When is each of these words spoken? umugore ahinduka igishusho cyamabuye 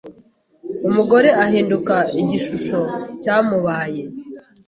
umugore 0.87 1.29
ahinduka 1.43 1.95
igishusho 2.21 2.79
cyamabuye 3.21 4.03